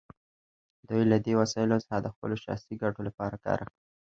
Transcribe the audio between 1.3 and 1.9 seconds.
وسایلو